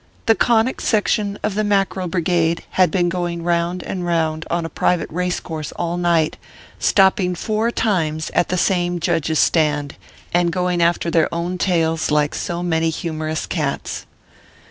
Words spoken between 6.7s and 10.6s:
stopping four times at the same judge s stand, and